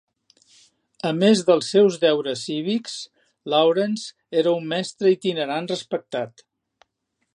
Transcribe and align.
A 1.09 1.11
més 1.23 1.43
dels 1.49 1.67
seus 1.73 1.97
deures 2.05 2.45
cívics, 2.49 2.95
Lawrence 3.55 4.09
era 4.43 4.55
un 4.63 4.67
mestre 4.73 5.13
itinerant 5.21 5.71
respectat. 5.75 6.45